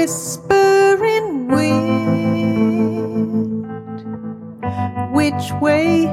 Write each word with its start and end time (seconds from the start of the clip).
whispering 0.00 1.48
wind. 1.48 2.00
Which 5.12 5.52
way 5.60 6.06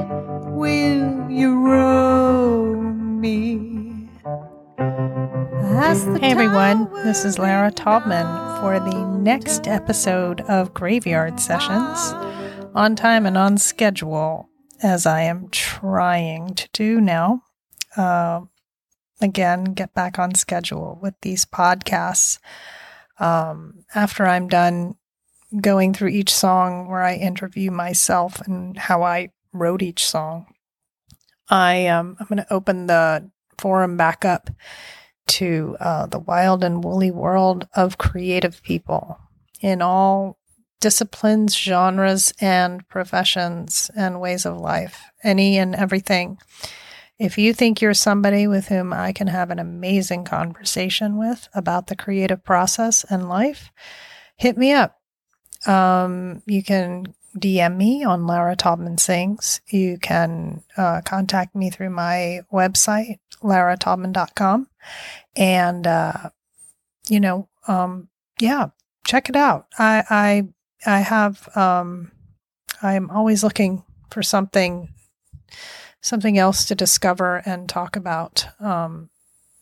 will 0.50 1.30
you 1.30 1.66
row 1.66 2.74
me? 2.74 4.10
Hey 6.20 6.32
everyone, 6.32 6.92
this 7.02 7.24
is 7.24 7.38
Lara 7.38 7.72
Taubman 7.72 8.60
for 8.60 8.78
the 8.78 9.06
next 9.20 9.66
episode 9.66 10.42
of 10.42 10.74
Graveyard 10.74 11.40
Sessions 11.40 12.12
on 12.74 12.94
time 12.94 13.24
and 13.24 13.38
on 13.38 13.56
schedule, 13.56 14.50
as 14.82 15.06
I 15.06 15.22
am 15.22 15.48
trying 15.48 16.54
to 16.56 16.68
do 16.74 17.00
now. 17.00 17.42
Uh, 17.96 18.42
again, 19.22 19.64
get 19.64 19.94
back 19.94 20.18
on 20.18 20.34
schedule 20.34 20.98
with 21.00 21.14
these 21.22 21.46
podcasts. 21.46 22.38
Um, 23.20 23.84
after 23.94 24.26
I'm 24.26 24.48
done 24.48 24.94
going 25.60 25.94
through 25.94 26.08
each 26.08 26.32
song 26.32 26.88
where 26.88 27.02
I 27.02 27.14
interview 27.14 27.70
myself 27.70 28.40
and 28.42 28.76
how 28.76 29.02
I 29.02 29.30
wrote 29.52 29.82
each 29.82 30.06
song, 30.06 30.46
I 31.48 31.86
um, 31.86 32.16
I'm 32.20 32.26
going 32.26 32.44
to 32.44 32.52
open 32.52 32.86
the 32.86 33.30
forum 33.58 33.96
back 33.96 34.24
up 34.24 34.50
to 35.26 35.76
uh, 35.80 36.06
the 36.06 36.18
wild 36.18 36.64
and 36.64 36.82
woolly 36.82 37.10
world 37.10 37.68
of 37.74 37.98
creative 37.98 38.62
people 38.62 39.18
in 39.60 39.82
all 39.82 40.38
disciplines, 40.80 41.56
genres, 41.56 42.32
and 42.40 42.86
professions 42.88 43.90
and 43.96 44.20
ways 44.20 44.46
of 44.46 44.58
life, 44.58 45.02
any 45.22 45.58
and 45.58 45.74
everything. 45.74 46.38
If 47.18 47.36
you 47.36 47.52
think 47.52 47.80
you're 47.80 47.94
somebody 47.94 48.46
with 48.46 48.68
whom 48.68 48.92
I 48.92 49.12
can 49.12 49.26
have 49.26 49.50
an 49.50 49.58
amazing 49.58 50.24
conversation 50.24 51.16
with 51.16 51.48
about 51.52 51.88
the 51.88 51.96
creative 51.96 52.44
process 52.44 53.04
and 53.10 53.28
life, 53.28 53.72
hit 54.36 54.56
me 54.56 54.72
up. 54.72 55.00
Um, 55.66 56.42
you 56.46 56.62
can 56.62 57.14
DM 57.36 57.76
me 57.76 58.04
on 58.04 58.26
Lara 58.26 58.56
Taubman 58.56 58.98
Sings. 59.00 59.60
You 59.68 59.98
can 59.98 60.62
uh, 60.76 61.00
contact 61.04 61.54
me 61.54 61.70
through 61.70 61.90
my 61.90 62.42
website, 62.52 63.18
larataubman.com. 63.42 64.68
And, 65.36 65.86
uh, 65.86 66.30
you 67.08 67.20
know, 67.20 67.48
um, 67.66 68.08
yeah, 68.40 68.68
check 69.04 69.28
it 69.28 69.36
out. 69.36 69.66
I, 69.78 70.04
I, 70.08 70.48
I 70.86 71.00
have, 71.00 71.56
um, 71.56 72.12
I'm 72.82 73.10
always 73.10 73.42
looking 73.42 73.82
for 74.10 74.22
something, 74.22 74.88
something 76.00 76.38
else 76.38 76.64
to 76.66 76.74
discover 76.74 77.42
and 77.44 77.68
talk 77.68 77.96
about. 77.96 78.46
Um, 78.60 79.10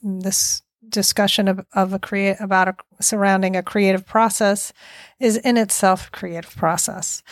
this 0.01 0.61
discussion 0.87 1.47
of, 1.47 1.65
of 1.73 1.93
a 1.93 1.99
create 1.99 2.37
about 2.39 2.67
a 2.67 2.75
surrounding 3.01 3.55
a 3.55 3.63
creative 3.63 4.05
process 4.05 4.71
is 5.19 5.37
in 5.37 5.57
itself 5.57 6.07
a 6.07 6.11
creative 6.11 6.55
process. 6.55 7.23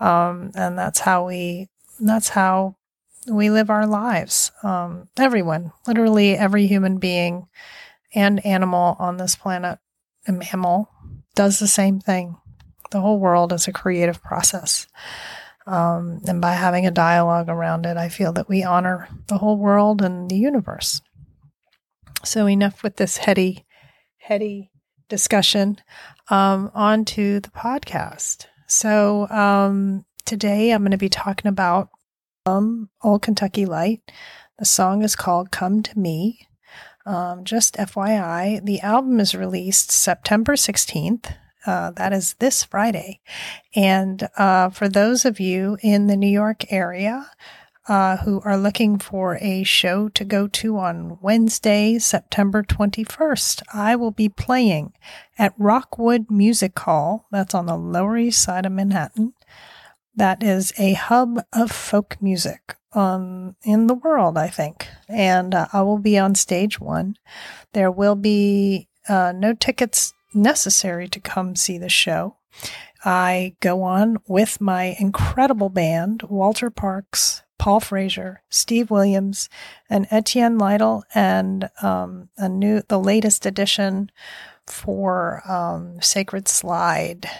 Um, 0.00 0.52
and 0.54 0.78
that's 0.78 1.00
how 1.00 1.26
we 1.26 1.68
that's 2.00 2.30
how 2.30 2.76
we 3.30 3.50
live 3.50 3.70
our 3.70 3.86
lives. 3.86 4.50
Um, 4.62 5.08
everyone 5.18 5.72
literally 5.86 6.36
every 6.36 6.66
human 6.66 6.98
being 6.98 7.48
and 8.14 8.44
animal 8.44 8.96
on 8.98 9.16
this 9.16 9.36
planet 9.36 9.78
a 10.26 10.32
mammal 10.32 10.88
does 11.34 11.58
the 11.58 11.68
same 11.68 12.00
thing. 12.00 12.36
The 12.90 13.00
whole 13.00 13.18
world 13.18 13.52
is 13.52 13.68
a 13.68 13.72
creative 13.72 14.22
process 14.22 14.86
um, 15.66 16.20
and 16.26 16.40
by 16.40 16.52
having 16.52 16.86
a 16.86 16.90
dialogue 16.90 17.48
around 17.48 17.86
it 17.86 17.96
i 17.96 18.08
feel 18.08 18.32
that 18.32 18.48
we 18.48 18.62
honor 18.62 19.08
the 19.28 19.38
whole 19.38 19.56
world 19.56 20.02
and 20.02 20.30
the 20.30 20.36
universe 20.36 21.00
so 22.24 22.48
enough 22.48 22.82
with 22.82 22.96
this 22.96 23.16
heady, 23.16 23.64
heady 24.18 24.70
discussion. 25.08 25.78
Um, 26.30 26.70
on 26.72 27.04
to 27.06 27.40
the 27.40 27.50
podcast. 27.50 28.46
So 28.68 29.28
um, 29.28 30.04
today 30.24 30.70
I'm 30.70 30.82
going 30.82 30.92
to 30.92 30.96
be 30.96 31.08
talking 31.08 31.48
about 31.48 31.90
um, 32.46 32.88
Old 33.02 33.22
Kentucky 33.22 33.66
Light. 33.66 34.00
The 34.58 34.64
song 34.64 35.02
is 35.02 35.16
called 35.16 35.50
"Come 35.50 35.82
to 35.82 35.98
Me." 35.98 36.46
Um, 37.04 37.42
just 37.42 37.74
FYI, 37.74 38.64
the 38.64 38.80
album 38.80 39.18
is 39.18 39.34
released 39.34 39.90
September 39.90 40.54
16th. 40.54 41.34
Uh, 41.66 41.90
that 41.92 42.12
is 42.12 42.34
this 42.34 42.64
Friday. 42.64 43.20
And 43.74 44.28
uh, 44.36 44.70
for 44.70 44.88
those 44.88 45.24
of 45.24 45.38
you 45.40 45.78
in 45.82 46.06
the 46.06 46.16
New 46.16 46.30
York 46.30 46.72
area, 46.72 47.30
uh, 47.88 48.18
who 48.18 48.40
are 48.44 48.56
looking 48.56 48.98
for 48.98 49.38
a 49.40 49.64
show 49.64 50.08
to 50.10 50.24
go 50.24 50.46
to 50.46 50.78
on 50.78 51.18
Wednesday, 51.20 51.98
September 51.98 52.62
21st. 52.62 53.62
I 53.72 53.96
will 53.96 54.12
be 54.12 54.28
playing 54.28 54.92
at 55.38 55.54
Rockwood 55.58 56.30
Music 56.30 56.78
Hall. 56.78 57.26
That's 57.32 57.54
on 57.54 57.66
the 57.66 57.76
Lower 57.76 58.16
East 58.16 58.42
Side 58.42 58.66
of 58.66 58.72
Manhattan. 58.72 59.34
That 60.14 60.42
is 60.42 60.72
a 60.78 60.92
hub 60.92 61.42
of 61.52 61.72
folk 61.72 62.18
music 62.20 62.76
um, 62.92 63.56
in 63.62 63.86
the 63.86 63.94
world, 63.94 64.36
I 64.36 64.48
think. 64.48 64.86
And 65.08 65.54
uh, 65.54 65.66
I 65.72 65.82
will 65.82 65.98
be 65.98 66.18
on 66.18 66.34
stage 66.34 66.78
one. 66.78 67.16
There 67.72 67.90
will 67.90 68.14
be 68.14 68.88
uh, 69.08 69.32
no 69.34 69.54
tickets 69.54 70.14
necessary 70.34 71.08
to 71.08 71.20
come 71.20 71.56
see 71.56 71.78
the 71.78 71.88
show. 71.88 72.36
I 73.04 73.56
go 73.60 73.82
on 73.82 74.18
with 74.26 74.60
my 74.60 74.96
incredible 74.98 75.68
band, 75.68 76.22
Walter 76.24 76.70
Parks 76.70 77.42
Paul 77.62 77.78
Frazier, 77.78 78.42
Steve 78.50 78.90
Williams, 78.90 79.48
and 79.88 80.08
Etienne 80.10 80.58
Lytle, 80.58 81.04
and 81.14 81.70
um, 81.80 82.28
a 82.36 82.48
new 82.48 82.82
the 82.88 82.98
latest 82.98 83.46
edition 83.46 84.10
for 84.66 85.48
um, 85.48 86.02
Sacred 86.02 86.48
Slide 86.48 87.30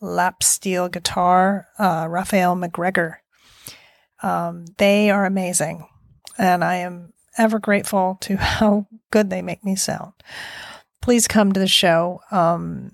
lap 0.00 0.44
steel 0.44 0.88
guitar, 0.88 1.66
uh, 1.80 2.06
Raphael 2.08 2.54
McGregor. 2.54 3.16
Um, 4.22 4.66
they 4.78 5.10
are 5.10 5.24
amazing, 5.24 5.88
and 6.38 6.62
I 6.62 6.76
am 6.76 7.12
ever 7.36 7.58
grateful 7.58 8.18
to 8.20 8.36
how 8.40 8.86
good 9.10 9.30
they 9.30 9.42
make 9.42 9.64
me 9.64 9.74
sound. 9.74 10.12
Please 11.02 11.26
come 11.26 11.52
to 11.52 11.60
the 11.60 11.66
show. 11.66 12.20
Um, 12.30 12.92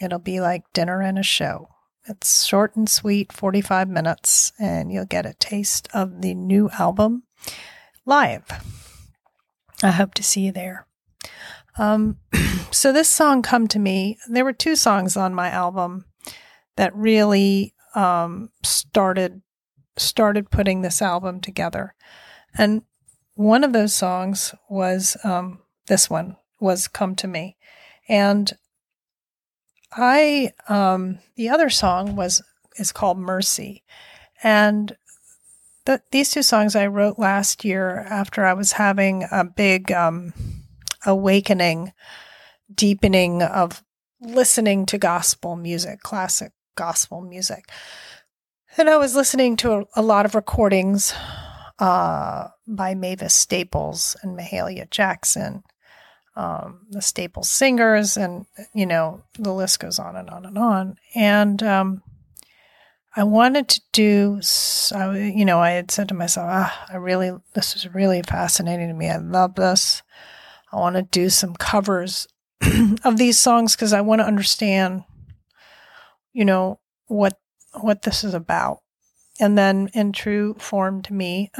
it'll 0.00 0.18
be 0.18 0.40
like 0.40 0.64
dinner 0.72 1.00
and 1.00 1.18
a 1.18 1.22
show. 1.22 1.68
It's 2.08 2.44
short 2.44 2.74
and 2.76 2.88
sweet, 2.88 3.32
45 3.32 3.88
minutes, 3.88 4.52
and 4.58 4.92
you'll 4.92 5.06
get 5.06 5.26
a 5.26 5.34
taste 5.34 5.88
of 5.94 6.22
the 6.22 6.34
new 6.34 6.68
album 6.78 7.22
live. 8.04 8.44
I 9.82 9.92
hope 9.92 10.14
to 10.14 10.22
see 10.22 10.42
you 10.42 10.52
there. 10.52 10.86
Um, 11.78 12.18
so, 12.72 12.92
this 12.92 13.08
song, 13.08 13.42
Come 13.42 13.68
to 13.68 13.78
Me, 13.78 14.18
there 14.28 14.44
were 14.44 14.52
two 14.52 14.74
songs 14.74 15.16
on 15.16 15.34
my 15.34 15.48
album 15.48 16.04
that 16.76 16.94
really 16.94 17.74
um, 17.94 18.50
started 18.62 19.42
started 19.96 20.50
putting 20.50 20.82
this 20.82 21.00
album 21.00 21.40
together. 21.40 21.94
And 22.56 22.82
one 23.34 23.64
of 23.64 23.72
those 23.72 23.94
songs 23.94 24.54
was 24.68 25.16
um, 25.24 25.60
this 25.86 26.10
one 26.10 26.36
was 26.60 26.88
Come 26.88 27.14
to 27.16 27.28
Me. 27.28 27.56
And 28.08 28.52
I 29.92 30.52
um, 30.68 31.18
the 31.36 31.48
other 31.48 31.70
song 31.70 32.16
was 32.16 32.42
is 32.76 32.92
called 32.92 33.18
Mercy, 33.18 33.82
and 34.42 34.96
the, 35.86 36.02
these 36.10 36.30
two 36.30 36.42
songs 36.42 36.76
I 36.76 36.86
wrote 36.86 37.18
last 37.18 37.64
year 37.64 38.00
after 38.08 38.44
I 38.44 38.52
was 38.52 38.72
having 38.72 39.26
a 39.30 39.44
big 39.44 39.90
um, 39.92 40.34
awakening, 41.04 41.92
deepening 42.72 43.42
of 43.42 43.82
listening 44.20 44.86
to 44.86 44.98
gospel 44.98 45.56
music, 45.56 46.00
classic 46.00 46.52
gospel 46.76 47.22
music, 47.22 47.70
and 48.76 48.90
I 48.90 48.98
was 48.98 49.16
listening 49.16 49.56
to 49.58 49.72
a, 49.72 49.84
a 49.96 50.02
lot 50.02 50.26
of 50.26 50.34
recordings 50.34 51.14
uh, 51.78 52.48
by 52.66 52.94
Mavis 52.94 53.34
Staples 53.34 54.16
and 54.22 54.38
Mahalia 54.38 54.90
Jackson 54.90 55.62
um, 56.36 56.86
the 56.90 57.02
staple 57.02 57.42
singers, 57.42 58.16
and 58.16 58.46
you 58.74 58.86
know 58.86 59.22
the 59.38 59.52
list 59.52 59.80
goes 59.80 59.98
on 59.98 60.16
and 60.16 60.30
on 60.30 60.44
and 60.44 60.58
on. 60.58 60.98
And 61.14 61.62
um, 61.62 62.02
I 63.16 63.24
wanted 63.24 63.68
to 63.68 63.80
do, 63.92 64.40
I, 64.94 65.16
you 65.16 65.46
know, 65.46 65.58
I 65.58 65.70
had 65.70 65.90
said 65.90 66.08
to 66.08 66.14
myself, 66.14 66.48
ah, 66.50 66.86
I 66.92 66.96
really, 66.96 67.32
this 67.54 67.74
is 67.74 67.92
really 67.94 68.20
fascinating 68.20 68.88
to 68.88 68.94
me. 68.94 69.08
I 69.08 69.16
love 69.16 69.54
this. 69.54 70.02
I 70.70 70.76
want 70.76 70.96
to 70.96 71.02
do 71.02 71.30
some 71.30 71.54
covers 71.54 72.28
of 73.04 73.16
these 73.16 73.38
songs 73.38 73.74
because 73.74 73.94
I 73.94 74.02
want 74.02 74.20
to 74.20 74.26
understand, 74.26 75.04
you 76.34 76.44
know, 76.44 76.78
what 77.06 77.38
what 77.80 78.02
this 78.02 78.22
is 78.22 78.34
about. 78.34 78.80
And 79.40 79.56
then, 79.56 79.90
in 79.94 80.12
true 80.12 80.54
form 80.58 81.02
to 81.02 81.14
me, 81.14 81.50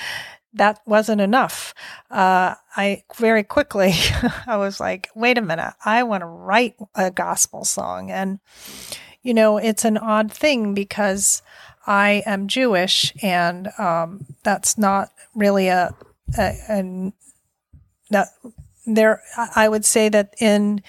that 0.56 0.80
wasn't 0.86 1.20
enough. 1.20 1.74
Uh, 2.10 2.54
I 2.76 3.04
very 3.16 3.42
quickly, 3.42 3.92
I 4.46 4.56
was 4.56 4.80
like, 4.80 5.08
wait 5.14 5.38
a 5.38 5.42
minute, 5.42 5.74
I 5.84 6.02
want 6.02 6.22
to 6.22 6.26
write 6.26 6.76
a 6.94 7.10
gospel 7.10 7.64
song. 7.64 8.10
And, 8.10 8.40
you 9.22 9.34
know, 9.34 9.58
it's 9.58 9.84
an 9.84 9.98
odd 9.98 10.32
thing 10.32 10.74
because 10.74 11.42
I 11.86 12.22
am 12.26 12.48
Jewish 12.48 13.12
and 13.22 13.68
um, 13.78 14.26
that's 14.42 14.76
not 14.76 15.10
really 15.34 15.68
a, 15.68 15.94
a, 16.38 16.54
a 16.68 17.12
that 18.10 18.28
there, 18.86 19.22
I 19.36 19.68
would 19.68 19.84
say 19.84 20.08
that 20.08 20.34
in, 20.40 20.82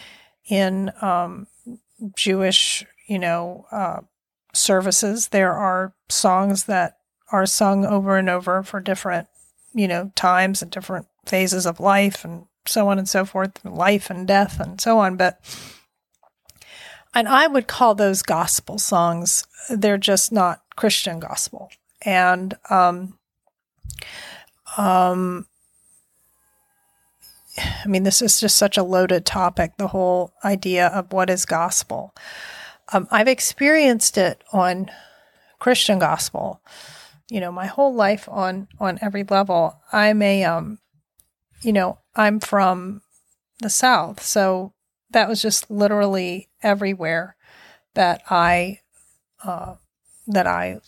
in, 0.48 0.92
um, 1.02 1.48
Jewish, 2.16 2.86
you 3.08 3.18
know, 3.18 3.66
uh, 3.72 4.02
services, 4.54 5.30
there 5.30 5.54
are 5.54 5.94
songs 6.10 6.66
that 6.66 6.98
are 7.32 7.46
sung 7.46 7.86
over 7.86 8.18
and 8.18 8.30
over 8.30 8.64
for 8.64 8.80
different, 8.80 9.28
you 9.78 9.88
know, 9.88 10.12
times 10.16 10.62
and 10.62 10.72
different 10.72 11.08
phases 11.26 11.66
of 11.66 11.80
life 11.80 12.26
and 12.26 12.48
so 12.66 12.88
on 12.90 12.98
and 12.98 13.08
so 13.08 13.24
forth, 13.24 13.64
life 13.64 14.10
and 14.10 14.28
death 14.28 14.60
and 14.60 14.82
so 14.82 15.00
on. 15.00 15.16
But, 15.16 15.40
and 17.14 17.28
I 17.28 17.48
would 17.48 17.68
call 17.68 17.96
those 17.96 18.24
gospel 18.24 18.80
songs, 18.80 19.46
they're 19.70 19.98
just 19.98 20.32
not 20.32 20.64
Christian 20.76 21.20
gospel. 21.20 21.70
And, 22.02 22.56
um, 22.70 23.18
um, 24.78 25.46
I 27.58 27.88
mean, 27.88 28.04
this 28.04 28.22
is 28.22 28.40
just 28.40 28.58
such 28.58 28.78
a 28.78 28.84
loaded 28.84 29.26
topic, 29.26 29.78
the 29.78 29.88
whole 29.88 30.34
idea 30.44 30.88
of 30.88 31.14
what 31.14 31.30
is 31.30 31.46
gospel. 31.46 32.14
Um, 32.94 33.08
I've 33.12 33.28
experienced 33.28 34.18
it 34.18 34.44
on 34.52 34.90
Christian 35.60 36.00
gospel, 36.00 36.62
you 37.30 37.40
know, 37.40 37.52
my 37.52 37.66
whole 37.66 37.94
life 37.94 38.28
on 38.30 38.68
on 38.80 39.00
every 39.02 39.24
level. 39.24 39.82
I'm 39.92 40.22
a 40.22 40.44
um, 40.44 40.80
you 41.62 41.74
know, 41.74 42.00
I'm 42.16 42.40
from 42.40 43.02
the 43.60 43.70
South, 43.70 44.22
so 44.22 44.74
that 45.12 45.28
was 45.28 45.42
just 45.42 45.70
literally 45.70 46.50
everywhere 46.62 47.36
that 47.96 48.22
I 48.30 48.82
uh, 49.44 49.76
that 50.28 50.48
I 50.48 50.80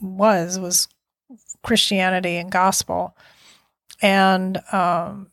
was 0.00 0.58
was 0.58 0.88
Christianity 1.62 2.36
and 2.36 2.50
gospel, 2.50 3.16
and 4.02 4.58
um, 4.72 5.30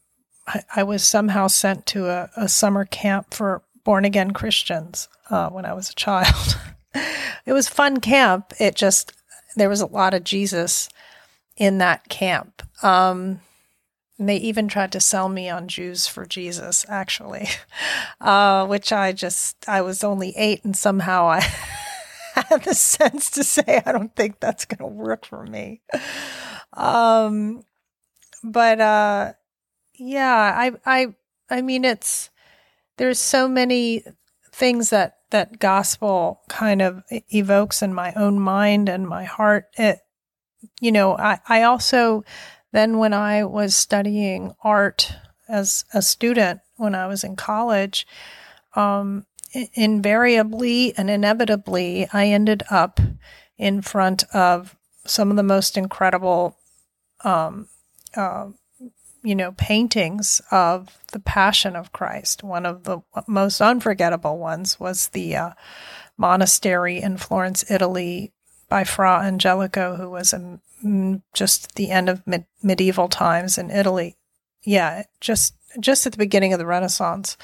I, 0.48 0.64
I, 0.76 0.84
was 0.84 1.04
somehow 1.04 1.48
sent 1.48 1.86
to 1.88 2.08
a, 2.08 2.30
a 2.36 2.48
summer 2.48 2.86
camp 2.86 3.34
for 3.34 3.62
born 3.84 4.06
again 4.06 4.32
Christians 4.32 5.08
uh, 5.30 5.50
when 5.50 5.66
I 5.66 5.74
was 5.74 5.90
a 5.90 5.96
child. 5.96 6.60
it 7.46 7.54
was 7.54 7.68
fun 7.68 8.00
camp. 8.00 8.54
It 8.60 8.76
just 8.76 9.14
there 9.56 9.70
was 9.70 9.82
a 9.82 9.86
lot 9.86 10.14
of 10.14 10.24
Jesus 10.24 10.90
in 11.58 11.78
that 11.80 12.10
camp. 12.10 12.62
Um, 12.84 13.42
they 14.18 14.38
even 14.38 14.68
tried 14.68 14.92
to 14.94 15.00
sell 15.00 15.28
me 15.28 15.50
on 15.50 15.68
Jews 15.68 16.08
for 16.08 16.26
Jesus, 16.26 16.86
actually, 16.88 17.48
uh, 18.22 18.66
which 18.66 18.94
I 18.94 19.12
just, 19.12 19.68
I 19.68 19.82
was 19.82 20.04
only 20.04 20.34
eight 20.38 20.64
and 20.64 20.76
somehow 20.76 21.28
I 21.28 21.40
had 22.36 22.64
the 22.64 22.74
sense 22.74 23.30
to 23.32 23.44
say, 23.44 23.82
I 23.86 23.92
don't 23.92 24.16
think 24.16 24.40
that's 24.40 24.66
going 24.66 24.78
to 24.80 24.96
work 24.96 25.26
for 25.26 25.46
me. 25.46 25.82
Um, 26.74 27.64
but, 28.44 28.80
uh, 28.80 29.34
yeah, 29.98 30.54
I, 30.56 30.72
I, 30.86 31.16
I 31.50 31.62
mean, 31.62 31.84
it's, 31.84 32.30
there's 32.98 33.20
so 33.20 33.48
many 33.48 34.04
things 34.52 34.92
that, 34.92 35.18
that 35.36 35.60
gospel 35.60 36.40
kind 36.48 36.82
of 36.82 37.04
evokes 37.12 37.82
in 37.82 37.94
my 37.94 38.14
own 38.14 38.40
mind 38.40 38.88
and 38.88 39.06
my 39.06 39.26
heart. 39.26 39.66
It, 39.78 40.00
you 40.80 40.94
know, 40.94 41.18
I, 41.18 41.40
I 41.50 41.64
also, 41.64 42.24
then, 42.72 43.00
when 43.00 43.14
I 43.14 43.44
was 43.44 43.76
studying 43.76 44.56
art 44.64 45.14
as 45.50 45.84
a 45.94 46.02
student 46.02 46.62
when 46.78 46.96
I 46.96 47.08
was 47.08 47.26
in 47.26 47.36
college, 47.36 48.08
um, 48.78 49.26
invariably 49.74 50.98
and 50.98 51.10
inevitably, 51.10 52.08
I 52.14 52.28
ended 52.28 52.64
up 52.72 53.02
in 53.58 53.82
front 53.82 54.24
of 54.34 54.78
some 55.06 55.32
of 55.32 55.36
the 55.36 55.44
most 55.44 55.76
incredible, 55.76 56.58
um, 57.26 57.68
uh, 58.16 58.48
you 59.26 59.36
know, 59.36 59.52
paintings 59.54 60.42
of 60.52 60.98
the 61.12 61.20
Passion 61.20 61.76
of 61.76 61.92
Christ. 61.92 62.44
One 62.44 62.66
of 62.66 62.84
the 62.84 63.00
most 63.28 63.60
unforgettable 63.60 64.38
ones 64.38 64.80
was 64.80 65.10
the 65.10 65.36
uh, 65.36 65.50
monastery 66.16 67.02
in 67.02 67.18
Florence, 67.18 67.70
Italy, 67.70 68.32
by 68.70 68.84
Fra 68.84 69.22
Angelico, 69.24 69.96
who 69.96 70.10
was 70.10 70.32
a 70.32 70.60
just 71.34 71.76
the 71.76 71.90
end 71.90 72.10
of 72.10 72.26
mid- 72.28 72.46
medieval 72.62 73.08
times 73.08 73.58
in 73.58 73.72
Italy. 73.72 74.16
Yeah, 74.64 75.04
just 75.20 75.56
just 75.80 76.06
at 76.06 76.12
the 76.12 76.18
beginning 76.18 76.54
of 76.54 76.60
the 76.60 76.66
Renaissance, 76.66 77.38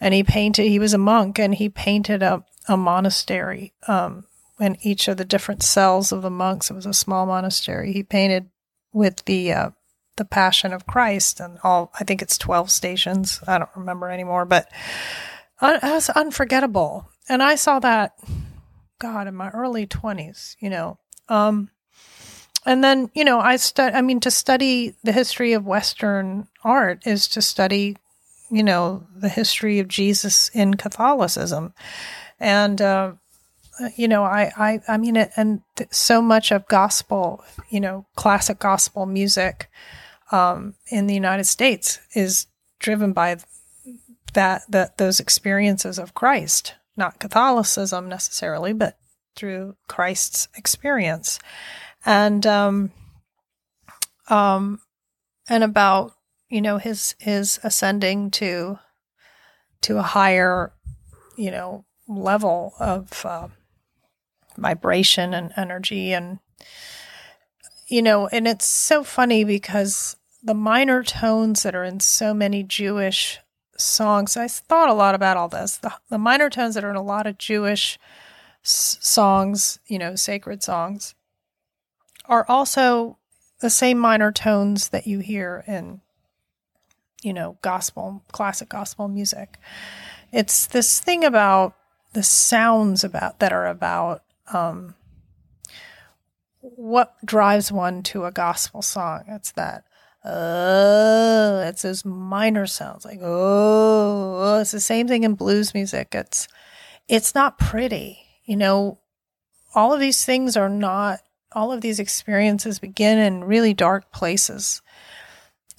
and 0.00 0.12
he 0.12 0.22
painted. 0.22 0.68
He 0.68 0.78
was 0.78 0.94
a 0.94 0.98
monk, 0.98 1.38
and 1.38 1.54
he 1.54 1.68
painted 1.68 2.22
a 2.22 2.44
a 2.68 2.76
monastery. 2.76 3.72
Um, 3.88 4.24
and 4.58 4.76
each 4.82 5.08
of 5.08 5.16
the 5.16 5.24
different 5.24 5.62
cells 5.62 6.12
of 6.12 6.22
the 6.22 6.30
monks, 6.30 6.70
it 6.70 6.74
was 6.74 6.86
a 6.86 6.94
small 6.94 7.26
monastery. 7.26 7.92
He 7.92 8.02
painted 8.02 8.50
with 8.92 9.24
the 9.26 9.52
uh, 9.52 9.70
the 10.16 10.24
Passion 10.24 10.72
of 10.72 10.86
Christ, 10.86 11.40
and 11.40 11.58
all. 11.62 11.92
I 11.98 12.04
think 12.04 12.22
it's 12.22 12.38
twelve 12.38 12.70
stations. 12.70 13.40
I 13.46 13.58
don't 13.58 13.70
remember 13.76 14.10
anymore, 14.10 14.44
but 14.44 14.70
it 15.62 15.82
was 15.82 16.10
unforgettable. 16.10 17.08
And 17.28 17.42
I 17.42 17.54
saw 17.56 17.78
that, 17.80 18.18
God, 18.98 19.26
in 19.26 19.34
my 19.34 19.50
early 19.50 19.86
twenties. 19.86 20.56
You 20.60 20.70
know, 20.70 20.98
um, 21.28 21.70
and 22.66 22.82
then 22.82 23.10
you 23.14 23.24
know 23.24 23.38
i 23.38 23.56
stud 23.56 23.94
i 23.94 24.02
mean 24.02 24.20
to 24.20 24.30
study 24.30 24.94
the 25.04 25.12
history 25.12 25.52
of 25.52 25.64
western 25.64 26.46
art 26.64 27.06
is 27.06 27.28
to 27.28 27.40
study 27.40 27.96
you 28.50 28.62
know 28.62 29.06
the 29.14 29.28
history 29.28 29.78
of 29.78 29.88
jesus 29.88 30.50
in 30.50 30.74
catholicism 30.74 31.72
and 32.38 32.82
uh, 32.82 33.12
you 33.94 34.08
know 34.08 34.24
i 34.24 34.50
i 34.56 34.80
i 34.88 34.96
mean 34.96 35.16
it, 35.16 35.30
and 35.36 35.62
th- 35.76 35.92
so 35.92 36.20
much 36.20 36.50
of 36.50 36.66
gospel 36.68 37.42
you 37.70 37.80
know 37.80 38.04
classic 38.16 38.58
gospel 38.58 39.06
music 39.06 39.70
um, 40.32 40.74
in 40.90 41.06
the 41.06 41.14
united 41.14 41.44
states 41.44 42.00
is 42.14 42.46
driven 42.78 43.12
by 43.12 43.36
that 44.34 44.62
that 44.68 44.98
those 44.98 45.20
experiences 45.20 45.98
of 45.98 46.14
christ 46.14 46.74
not 46.96 47.18
catholicism 47.18 48.08
necessarily 48.08 48.72
but 48.72 48.98
through 49.36 49.76
christ's 49.86 50.48
experience. 50.56 51.38
And 52.04 52.44
um, 52.46 52.90
um, 54.28 54.80
and 55.48 55.62
about 55.62 56.14
you 56.48 56.62
know 56.62 56.78
his 56.78 57.14
his 57.18 57.60
ascending 57.62 58.30
to 58.32 58.78
to 59.82 59.98
a 59.98 60.02
higher 60.02 60.72
you 61.36 61.50
know 61.50 61.84
level 62.08 62.74
of 62.80 63.24
uh, 63.24 63.48
vibration 64.56 65.34
and 65.34 65.52
energy 65.56 66.12
and 66.12 66.38
you 67.86 68.02
know 68.02 68.26
and 68.28 68.46
it's 68.46 68.66
so 68.66 69.02
funny 69.04 69.44
because 69.44 70.16
the 70.42 70.54
minor 70.54 71.02
tones 71.02 71.62
that 71.62 71.74
are 71.74 71.84
in 71.84 72.00
so 72.00 72.32
many 72.34 72.62
Jewish 72.62 73.40
songs 73.76 74.36
I 74.36 74.48
thought 74.48 74.88
a 74.88 74.94
lot 74.94 75.14
about 75.14 75.36
all 75.36 75.48
this. 75.48 75.76
The, 75.76 75.92
the 76.08 76.18
minor 76.18 76.48
tones 76.50 76.74
that 76.74 76.84
are 76.84 76.90
in 76.90 76.96
a 76.96 77.02
lot 77.02 77.26
of 77.26 77.38
Jewish 77.38 77.98
s- 78.64 78.98
songs 79.00 79.78
you 79.86 79.98
know 79.98 80.16
sacred 80.16 80.62
songs 80.62 81.14
are 82.26 82.44
also 82.48 83.18
the 83.60 83.70
same 83.70 83.98
minor 83.98 84.32
tones 84.32 84.90
that 84.90 85.06
you 85.06 85.20
hear 85.20 85.64
in 85.66 86.00
you 87.22 87.32
know 87.32 87.58
gospel 87.62 88.22
classic 88.32 88.68
gospel 88.68 89.08
music. 89.08 89.58
It's 90.32 90.66
this 90.66 91.00
thing 91.00 91.24
about 91.24 91.74
the 92.12 92.22
sounds 92.22 93.04
about 93.04 93.38
that 93.40 93.52
are 93.52 93.66
about 93.66 94.22
um, 94.52 94.94
what 96.74 97.14
drives 97.24 97.70
one 97.70 98.02
to 98.04 98.24
a 98.24 98.32
gospel 98.32 98.82
song? 98.82 99.24
It's 99.28 99.52
that 99.52 99.84
oh 100.24 101.60
it's 101.60 101.82
those 101.82 102.04
minor 102.04 102.66
sounds 102.66 103.04
like 103.04 103.20
oh 103.22 104.58
it's 104.58 104.72
the 104.72 104.80
same 104.80 105.06
thing 105.06 105.24
in 105.24 105.34
blues 105.34 105.72
music. 105.72 106.14
It's 106.14 106.48
it's 107.08 107.34
not 107.34 107.58
pretty 107.58 108.26
you 108.46 108.56
know? 108.56 108.98
All 109.74 109.92
of 109.92 110.00
these 110.00 110.24
things 110.24 110.56
are 110.56 110.70
not 110.70 111.20
all 111.52 111.72
of 111.72 111.80
these 111.80 112.00
experiences 112.00 112.78
begin 112.78 113.18
in 113.18 113.44
really 113.44 113.74
dark 113.74 114.10
places. 114.10 114.82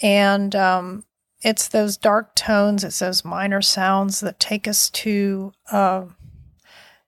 And 0.01 0.55
um, 0.55 1.03
it's 1.41 1.67
those 1.67 1.97
dark 1.97 2.35
tones, 2.35 2.83
it's 2.83 2.99
those 2.99 3.25
minor 3.25 3.61
sounds 3.61 4.19
that 4.19 4.39
take 4.39 4.67
us 4.67 4.89
to, 4.91 5.51
uh, 5.71 6.05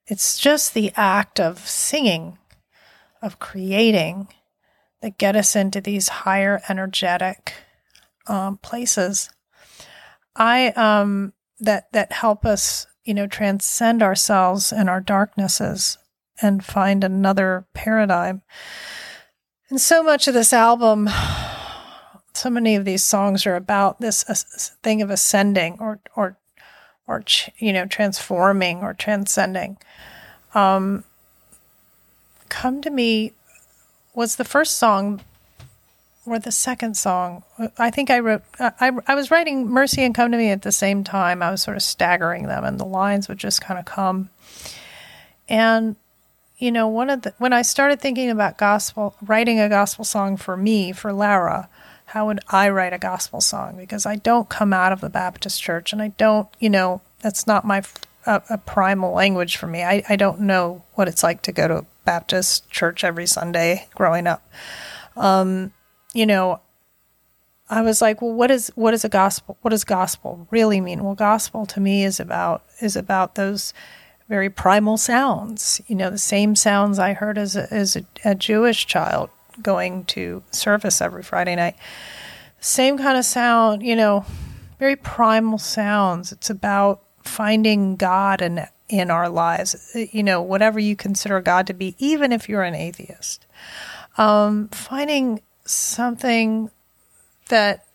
it's 0.08 0.40
just 0.40 0.74
the 0.74 0.92
act 0.96 1.40
of 1.40 1.60
singing, 1.68 2.39
of 3.22 3.40
creating, 3.40 4.28
that 5.02 5.18
get 5.18 5.36
us 5.36 5.56
into 5.56 5.82
these 5.82 6.10
higher 6.10 6.62
energetic 6.70 7.54
um, 8.28 8.58
places. 8.58 9.30
I, 10.36 10.68
um, 10.70 11.34
that, 11.60 11.92
that 11.94 12.12
help 12.12 12.46
us, 12.46 12.88
you 13.04 13.14
know, 13.14 13.28
transcend 13.28 14.04
ourselves 14.04 14.72
and 14.72 14.90
our 14.90 15.02
darknesses 15.02 15.98
and 16.42 16.64
find 16.64 17.04
another 17.04 17.66
paradigm. 17.74 18.42
And 19.70 19.80
so 19.80 20.02
much 20.02 20.28
of 20.28 20.34
this 20.34 20.54
album, 20.54 21.10
so 22.34 22.50
many 22.50 22.76
of 22.76 22.86
these 22.86 23.04
songs 23.04 23.46
are 23.46 23.56
about 23.56 24.00
this 24.00 24.28
uh, 24.30 24.36
thing 24.82 25.02
of 25.02 25.10
ascending 25.10 25.78
or 25.80 26.00
or 26.16 26.38
or 27.08 27.24
you 27.58 27.74
know 27.74 27.86
transforming 27.86 28.82
or 28.82 28.94
transcending. 28.94 29.78
Um, 30.54 31.04
Come 32.50 32.82
to 32.82 32.90
Me 32.90 33.34
was 34.14 34.36
the 34.36 34.44
first 34.44 34.78
song 34.78 35.22
or 36.26 36.40
the 36.40 36.52
second 36.52 36.96
song. 36.96 37.44
I 37.78 37.90
think 37.90 38.10
I 38.10 38.20
wrote. 38.20 38.44
I 38.60 38.92
I 39.08 39.16
was 39.16 39.32
writing 39.32 39.68
"Mercy 39.68 40.04
and 40.04 40.14
Come 40.14 40.32
to 40.32 40.38
Me" 40.38 40.50
at 40.50 40.62
the 40.62 40.72
same 40.72 41.04
time. 41.04 41.42
I 41.42 41.52
was 41.52 41.62
sort 41.62 41.78
of 41.78 41.84
staggering 41.84 42.44
them, 42.48 42.64
and 42.64 42.80
the 42.80 42.86
lines 42.86 43.28
would 43.28 43.38
just 43.38 43.62
kind 43.62 43.80
of 43.80 43.86
come. 43.86 44.30
And 45.48 45.96
you 46.58 46.72
know, 46.72 46.88
one 46.88 47.10
of 47.10 47.22
the 47.24 47.34
when 47.38 47.54
I 47.54 47.62
started 47.62 48.00
thinking 48.00 48.30
about 48.30 48.58
gospel, 48.58 49.16
writing 49.22 49.60
a 49.60 49.70
gospel 49.70 50.06
song 50.06 50.38
for 50.38 50.58
me, 50.58 50.92
for 50.92 51.14
Lara, 51.14 51.70
how 52.08 52.28
would 52.28 52.40
I 52.50 52.70
write 52.70 52.94
a 52.94 53.00
gospel 53.00 53.42
song? 53.42 53.78
Because 53.78 54.06
I 54.06 54.18
don't 54.18 54.50
come 54.50 54.74
out 54.74 54.92
of 54.92 55.02
the 55.02 55.10
Baptist 55.10 55.62
church, 55.62 55.94
and 55.94 56.02
I 56.02 56.10
don't, 56.10 56.48
you 56.60 56.70
know, 56.70 57.02
that's 57.22 57.48
not 57.48 57.66
my 57.66 57.82
a, 58.26 58.42
a 58.50 58.58
primal 58.58 59.14
language 59.14 59.58
for 59.58 59.68
me. 59.68 59.84
I, 59.84 60.04
I 60.10 60.16
don't 60.16 60.42
know 60.42 60.84
what 60.96 61.08
it's 61.08 61.24
like 61.24 61.42
to 61.44 61.52
go 61.52 61.68
to 61.68 61.86
Baptist 62.10 62.68
church 62.72 63.04
every 63.04 63.28
Sunday 63.28 63.88
growing 63.94 64.26
up. 64.26 64.42
Um, 65.16 65.74
you 66.12 66.26
know, 66.26 66.60
I 67.70 67.84
was 67.84 68.02
like, 68.02 68.20
well, 68.20 68.34
what 68.34 68.50
is 68.50 68.72
what 68.74 68.96
is 68.96 69.06
a 69.06 69.10
gospel? 69.10 69.60
What 69.62 69.70
does 69.70 69.84
gospel 69.84 70.48
really 70.50 70.82
mean? 70.82 71.04
Well, 71.04 71.14
gospel 71.14 71.68
to 71.68 71.80
me 71.80 72.04
is 72.04 72.20
about 72.20 72.64
is 72.82 72.96
about 72.96 73.36
those 73.36 73.76
very 74.28 74.50
primal 74.50 74.98
sounds. 74.98 75.82
You 75.86 75.96
know, 75.98 76.10
the 76.10 76.18
same 76.18 76.56
sounds 76.56 76.98
I 76.98 77.14
heard 77.14 77.38
as 77.38 77.56
a, 77.56 77.72
as 77.72 77.96
a, 77.96 78.04
a 78.26 78.34
Jewish 78.34 78.88
child 78.88 79.30
going 79.62 80.04
to 80.06 80.42
service 80.50 81.02
every 81.02 81.22
Friday 81.22 81.56
night. 81.56 81.76
Same 82.60 82.98
kind 82.98 83.20
of 83.20 83.26
sound. 83.26 83.84
You 83.84 83.96
know, 83.96 84.26
very 84.80 84.96
primal 84.96 85.60
sounds. 85.60 86.32
It's 86.32 86.50
about 86.50 87.04
finding 87.22 87.98
God 87.98 88.42
in 88.42 88.66
in 88.90 89.12
our 89.12 89.30
lives. 89.30 89.96
You 90.12 90.24
know, 90.24 90.42
whatever 90.42 90.80
you 90.80 90.96
consider 90.96 91.40
God 91.42 91.68
to 91.68 91.74
be, 91.74 91.96
even 92.00 92.32
if 92.32 92.50
you're 92.50 92.64
an 92.64 92.76
atheist, 92.76 93.46
um, 94.18 94.68
finding 94.70 95.42
something 95.66 96.72
that 97.50 97.86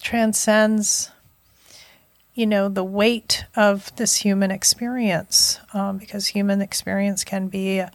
transcends 0.00 1.10
you 2.34 2.46
know 2.46 2.68
the 2.68 2.84
weight 2.84 3.44
of 3.54 3.94
this 3.96 4.16
human 4.16 4.50
experience 4.50 5.60
um, 5.72 5.98
because 5.98 6.28
human 6.28 6.60
experience 6.60 7.24
can 7.24 7.46
be 7.48 7.78
a, 7.78 7.92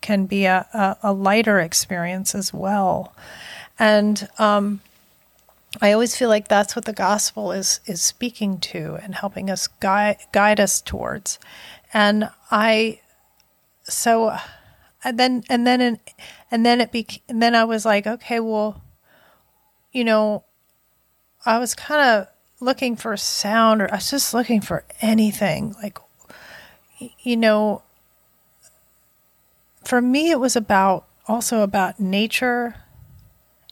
can 0.00 0.26
be 0.26 0.44
a, 0.44 0.66
a, 0.74 0.96
a 1.04 1.12
lighter 1.12 1.58
experience 1.60 2.34
as 2.34 2.52
well 2.52 3.14
and 3.78 4.28
um, 4.38 4.80
I 5.80 5.92
always 5.92 6.16
feel 6.16 6.28
like 6.28 6.48
that's 6.48 6.74
what 6.74 6.86
the 6.86 6.92
gospel 6.92 7.52
is 7.52 7.80
is 7.86 8.00
speaking 8.00 8.58
to 8.60 8.98
and 9.02 9.14
helping 9.14 9.50
us 9.50 9.66
guide 9.66 10.18
guide 10.32 10.58
us 10.58 10.80
towards. 10.80 11.38
And 11.96 12.28
I 12.50 13.00
so 13.84 14.36
and 15.02 15.18
then 15.18 15.44
and 15.48 15.66
then 15.66 15.80
in, 15.80 15.98
and 16.50 16.66
then 16.66 16.82
it 16.82 16.92
be 16.92 17.06
and 17.26 17.42
then 17.42 17.54
I 17.54 17.64
was 17.64 17.86
like, 17.86 18.06
okay, 18.06 18.38
well, 18.38 18.82
you 19.92 20.04
know, 20.04 20.44
I 21.46 21.56
was 21.56 21.74
kind 21.74 22.02
of 22.02 22.28
looking 22.60 22.96
for 22.96 23.16
sound 23.16 23.80
or 23.80 23.90
I 23.90 23.96
was 23.96 24.10
just 24.10 24.34
looking 24.34 24.60
for 24.60 24.84
anything 25.00 25.74
like 25.82 25.98
you 27.20 27.36
know 27.36 27.82
for 29.82 30.02
me 30.02 30.30
it 30.30 30.38
was 30.38 30.54
about 30.54 31.06
also 31.26 31.62
about 31.62 31.98
nature. 31.98 32.74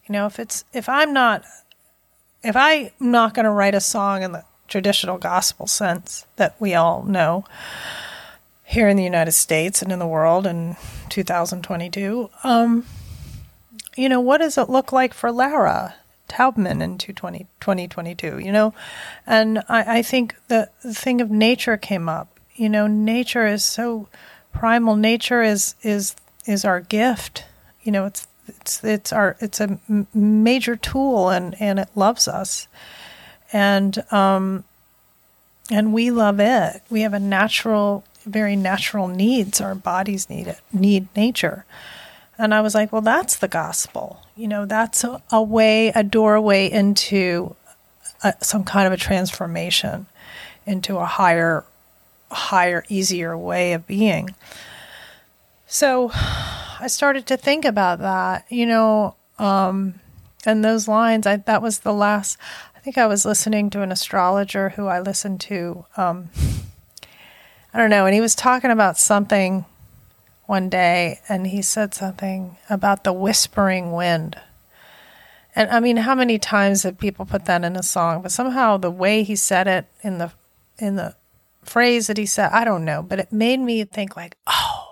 You 0.08 0.14
know 0.14 0.24
if 0.24 0.38
it's 0.38 0.64
if 0.72 0.88
i'm 0.88 1.12
not 1.12 1.44
if 2.42 2.56
I'm 2.56 2.90
not 3.00 3.34
going 3.34 3.44
to 3.44 3.50
write 3.50 3.74
a 3.74 3.80
song 3.80 4.22
in 4.22 4.32
the 4.32 4.44
traditional 4.68 5.18
gospel 5.18 5.66
sense 5.66 6.26
that 6.36 6.56
we 6.58 6.74
all 6.74 7.02
know 7.02 7.44
here 8.64 8.88
in 8.88 8.96
the 8.96 9.04
United 9.04 9.32
States 9.32 9.82
and 9.82 9.92
in 9.92 9.98
the 9.98 10.06
world 10.06 10.46
in 10.46 10.76
2022, 11.10 12.30
um, 12.42 12.84
you 13.96 14.08
know, 14.08 14.20
what 14.20 14.38
does 14.38 14.58
it 14.58 14.68
look 14.68 14.90
like 14.90 15.14
for 15.14 15.30
Lara 15.30 15.94
Taubman 16.28 16.82
in 16.82 16.98
2022, 16.98 18.38
you 18.38 18.50
know? 18.50 18.74
And 19.26 19.58
I, 19.68 19.98
I 19.98 20.02
think 20.02 20.34
the, 20.48 20.70
the 20.82 20.94
thing 20.94 21.20
of 21.20 21.30
nature 21.30 21.76
came 21.76 22.08
up. 22.08 22.40
You 22.56 22.68
know, 22.68 22.86
nature 22.86 23.46
is 23.46 23.62
so 23.64 24.08
primal. 24.52 24.96
Nature 24.96 25.42
is, 25.42 25.74
is, 25.82 26.16
is 26.46 26.64
our 26.64 26.80
gift. 26.80 27.44
You 27.82 27.92
know, 27.92 28.06
it's 28.06 28.26
it's 28.48 28.84
it's 28.84 29.12
our 29.12 29.36
it's 29.40 29.60
a 29.60 29.78
major 30.12 30.76
tool 30.76 31.30
and 31.30 31.60
and 31.60 31.78
it 31.78 31.88
loves 31.94 32.28
us 32.28 32.68
and 33.52 34.04
um 34.12 34.64
and 35.70 35.92
we 35.92 36.10
love 36.10 36.40
it 36.40 36.82
we 36.90 37.00
have 37.00 37.14
a 37.14 37.20
natural 37.20 38.04
very 38.24 38.56
natural 38.56 39.08
needs 39.08 39.60
our 39.60 39.74
bodies 39.74 40.28
need 40.28 40.46
it 40.46 40.60
need 40.72 41.06
nature 41.16 41.64
and 42.38 42.54
i 42.54 42.60
was 42.60 42.74
like 42.74 42.92
well 42.92 43.02
that's 43.02 43.36
the 43.36 43.48
gospel 43.48 44.22
you 44.36 44.48
know 44.48 44.64
that's 44.66 45.04
a, 45.04 45.22
a 45.30 45.42
way 45.42 45.88
a 45.88 46.02
doorway 46.02 46.70
into 46.70 47.54
a, 48.22 48.34
some 48.40 48.64
kind 48.64 48.86
of 48.86 48.92
a 48.92 48.96
transformation 48.96 50.06
into 50.66 50.96
a 50.96 51.04
higher 51.04 51.64
higher 52.30 52.84
easier 52.88 53.36
way 53.36 53.72
of 53.72 53.86
being 53.86 54.34
so 55.66 56.10
I 56.84 56.86
started 56.86 57.26
to 57.28 57.36
think 57.36 57.64
about 57.64 58.00
that, 58.00 58.44
you 58.50 58.66
know, 58.66 59.16
um, 59.38 59.94
and 60.44 60.64
those 60.64 60.86
lines. 60.86 61.26
I 61.26 61.36
that 61.36 61.62
was 61.62 61.80
the 61.80 61.94
last. 61.94 62.36
I 62.76 62.80
think 62.80 62.98
I 62.98 63.06
was 63.06 63.24
listening 63.24 63.70
to 63.70 63.80
an 63.80 63.90
astrologer 63.90 64.68
who 64.70 64.86
I 64.86 65.00
listened 65.00 65.40
to. 65.42 65.86
Um, 65.96 66.28
I 67.74 67.78
don't 67.78 67.90
know, 67.90 68.06
and 68.06 68.14
he 68.14 68.20
was 68.20 68.36
talking 68.36 68.70
about 68.70 68.98
something 68.98 69.64
one 70.46 70.68
day, 70.68 71.20
and 71.28 71.48
he 71.48 71.60
said 71.60 71.92
something 71.92 72.56
about 72.70 73.02
the 73.02 73.12
whispering 73.12 73.90
wind. 73.90 74.40
And 75.56 75.68
I 75.70 75.80
mean, 75.80 75.96
how 75.96 76.14
many 76.14 76.38
times 76.38 76.84
have 76.84 76.98
people 76.98 77.26
put 77.26 77.46
that 77.46 77.64
in 77.64 77.74
a 77.74 77.82
song? 77.82 78.22
But 78.22 78.30
somehow 78.30 78.76
the 78.76 78.92
way 78.92 79.24
he 79.24 79.34
said 79.34 79.66
it 79.66 79.86
in 80.02 80.18
the 80.18 80.32
in 80.78 80.94
the 80.94 81.16
phrase 81.64 82.06
that 82.06 82.16
he 82.16 82.26
said, 82.26 82.50
I 82.52 82.64
don't 82.64 82.84
know, 82.84 83.02
but 83.02 83.18
it 83.18 83.32
made 83.32 83.58
me 83.58 83.82
think 83.84 84.16
like, 84.16 84.36
oh 84.46 84.84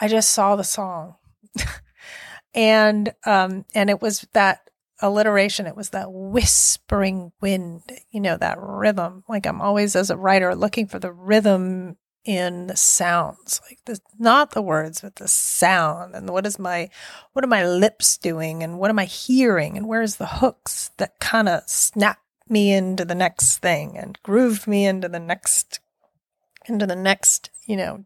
I 0.00 0.08
just 0.08 0.30
saw 0.30 0.56
the 0.56 0.64
song. 0.64 1.14
and 2.54 3.14
um 3.24 3.64
and 3.74 3.88
it 3.88 4.02
was 4.02 4.26
that 4.32 4.69
alliteration, 5.02 5.66
it 5.66 5.76
was 5.76 5.90
that 5.90 6.12
whispering 6.12 7.32
wind, 7.40 7.82
you 8.10 8.20
know, 8.20 8.36
that 8.36 8.58
rhythm. 8.60 9.24
Like 9.28 9.46
I'm 9.46 9.60
always 9.60 9.96
as 9.96 10.10
a 10.10 10.16
writer 10.16 10.54
looking 10.54 10.86
for 10.86 10.98
the 10.98 11.12
rhythm 11.12 11.96
in 12.22 12.66
the 12.66 12.76
sounds 12.76 13.62
like 13.66 13.78
the 13.86 13.98
not 14.18 14.50
the 14.50 14.60
words 14.60 15.00
but 15.00 15.16
the 15.16 15.26
sound 15.26 16.14
and 16.14 16.28
what 16.28 16.46
is 16.46 16.58
my 16.58 16.86
what 17.32 17.42
are 17.42 17.48
my 17.48 17.66
lips 17.66 18.18
doing 18.18 18.62
and 18.62 18.78
what 18.78 18.90
am 18.90 18.98
i 18.98 19.06
hearing 19.06 19.78
and 19.78 19.88
where's 19.88 20.16
the 20.16 20.26
hooks 20.26 20.90
that 20.98 21.18
kind 21.18 21.48
of 21.48 21.62
snap 21.66 22.18
me 22.46 22.74
into 22.74 23.06
the 23.06 23.14
next 23.14 23.56
thing 23.56 23.96
and 23.96 24.22
groove 24.22 24.66
me 24.66 24.84
into 24.84 25.08
the 25.08 25.18
next 25.18 25.80
into 26.66 26.86
the 26.86 26.94
next 26.94 27.48
you 27.64 27.74
know 27.74 28.04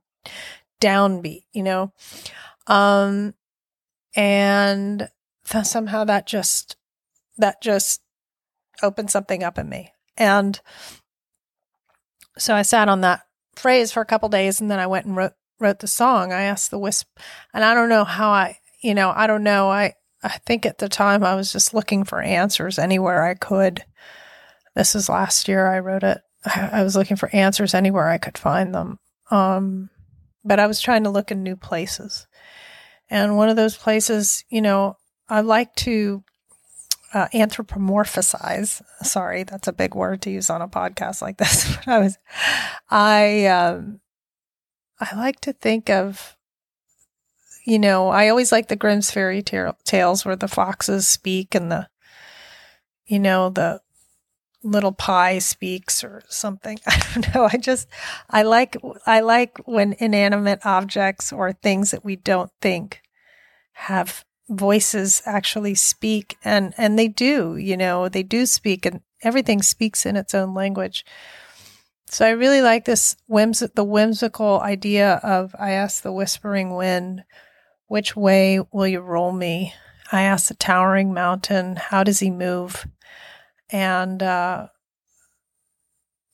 downbeat, 0.85 1.45
you 1.53 1.63
know? 1.63 1.93
Um, 2.67 3.35
and 4.15 5.09
th- 5.49 5.65
somehow 5.65 6.05
that 6.05 6.27
just, 6.27 6.77
that 7.38 7.62
just 7.62 8.00
opened 8.83 9.11
something 9.11 9.43
up 9.43 9.59
in 9.59 9.69
me. 9.69 9.93
And 10.17 10.61
so 12.38 12.55
I 12.55 12.62
sat 12.62 12.88
on 12.88 13.00
that 13.03 13.23
phrase 13.57 13.93
for 13.93 14.00
a 14.00 14.07
couple 14.07 14.29
days 14.29 14.61
and 14.61 14.71
then 14.71 14.79
I 14.79 14.87
went 14.87 15.07
and 15.07 15.17
wrote, 15.17 15.33
wrote 15.61 15.79
the 15.81 15.87
song. 15.87 16.33
I 16.33 16.43
asked 16.43 16.71
the 16.71 16.79
wisp 16.79 17.07
and 17.53 17.64
I 17.64 17.75
don't 17.75 17.88
know 17.88 18.05
how 18.05 18.31
I, 18.31 18.59
you 18.83 18.95
know, 18.95 19.12
I 19.14 19.26
don't 19.26 19.45
know. 19.45 19.71
I, 19.71 19.95
I 20.23 20.38
think 20.47 20.67
at 20.67 20.79
the 20.79 20.88
time 20.88 21.23
I 21.23 21.35
was 21.35 21.53
just 21.53 21.75
looking 21.75 22.05
for 22.05 22.21
answers 22.21 22.79
anywhere 22.79 23.25
I 23.25 23.35
could. 23.35 23.85
This 24.75 24.95
is 24.95 25.09
last 25.09 25.49
year 25.49 25.67
I 25.67 25.79
wrote 25.81 26.03
it. 26.03 26.21
I, 26.45 26.71
I 26.73 26.83
was 26.83 26.97
looking 26.97 27.17
for 27.17 27.35
answers 27.35 27.75
anywhere 27.75 28.09
I 28.09 28.19
could 28.19 28.38
find 28.38 28.75
them. 28.75 28.99
Um, 29.31 29.91
but 30.45 30.61
I 30.61 30.67
was 30.67 30.81
trying 30.81 31.05
to 31.05 31.11
look 31.11 31.31
in 31.31 31.43
new 31.43 31.57
places. 31.57 32.26
And 33.09 33.37
one 33.37 33.49
of 33.49 33.57
those 33.57 33.76
places, 33.76 34.45
you 34.49 34.62
know, 34.62 34.97
I 35.29 35.41
like 35.41 35.75
to 35.76 36.23
uh, 37.14 37.28
anthropomorphize. 37.28 38.83
Sorry, 39.02 39.44
that's 39.44 39.68
a 39.68 39.73
big 39.73 39.94
word 39.94 40.21
to 40.23 40.30
use 40.30 40.50
on 40.50 40.61
a 40.61 40.68
podcast 40.68 41.23
like 41.23 41.38
this. 41.38 41.76
But 41.87 41.88
I 41.88 41.99
was, 42.00 42.18
I, 42.90 43.47
um, 43.47 44.00
I 45.00 45.14
like 45.16 45.40
to 45.40 45.52
think 45.52 45.88
of, 45.88 46.37
you 47.64 47.78
know, 47.78 48.09
I 48.09 48.28
always 48.28 48.52
like 48.52 48.68
the 48.68 48.76
Grimm's 48.76 49.11
fairy 49.11 49.42
tales 49.42 50.25
where 50.25 50.37
the 50.37 50.49
foxes 50.49 51.09
speak 51.09 51.54
and 51.54 51.71
the, 51.71 51.88
you 53.06 53.18
know, 53.18 53.49
the 53.49 53.80
little 54.64 54.92
pie 54.92 55.38
speaks 55.38 56.02
or 56.02 56.23
something. 56.28 56.78
I 56.87 57.02
don't 57.14 57.35
know. 57.35 57.49
I 57.50 57.56
just 57.56 57.88
I 58.28 58.42
like 58.42 58.76
I 59.06 59.21
like 59.21 59.59
when 59.66 59.94
inanimate 59.99 60.61
objects 60.64 61.33
or 61.33 61.52
things 61.52 61.92
that 61.92 62.04
we 62.04 62.16
don't 62.16 62.50
think 62.61 63.02
have 63.73 64.25
voices 64.49 65.23
actually 65.25 65.75
speak 65.75 66.37
and 66.45 66.75
and 66.77 66.99
they 66.99 67.09
do, 67.09 67.57
you 67.57 67.77
know, 67.77 68.09
they 68.09 68.23
do 68.23 68.47
speak 68.47 68.87
and 68.87 69.01
everything 69.23 69.63
speaks 69.63 70.05
in 70.05 70.17
its 70.17 70.35
own 70.35 70.55
language. 70.55 71.05
So 72.07 72.27
I 72.27 72.31
really 72.31 72.61
like 72.61 72.85
this 72.85 73.17
whims 73.27 73.61
the 73.61 73.85
whimsical 73.85 74.61
idea 74.61 75.15
of 75.23 75.55
I 75.59 75.73
ask 75.73 76.03
the 76.03 76.13
whispering 76.13 76.75
wind, 76.75 77.25
which 77.87 78.15
way 78.15 78.61
will 78.73 78.87
you 78.87 79.01
roll 79.01 79.33
me? 79.33 79.75
I 80.13 80.23
asked 80.23 80.49
the 80.49 80.55
towering 80.55 81.15
mountain, 81.15 81.77
how 81.77 82.05
does 82.05 82.21
he 82.21 82.31
move? 82.31 82.87
And 83.71 84.23
uh, 84.23 84.69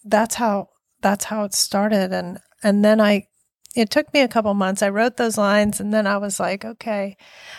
that's 0.05 0.35
how 0.35 0.71
that's 1.01 1.27
how 1.27 1.45
it 1.45 1.55
started. 1.55 2.13
And 2.13 2.41
and 2.63 2.85
then 2.85 3.01
I 3.01 3.29
it 3.77 3.91
took 3.91 4.13
me 4.13 4.21
a 4.21 4.29
couple 4.29 4.53
months. 4.55 4.83
I 4.83 4.89
wrote 4.89 5.17
those 5.17 5.39
lines 5.39 5.81
and 5.81 5.93
then 5.93 6.07
I 6.07 6.19
was 6.19 6.41
like, 6.41 6.65
okay. 6.65 7.17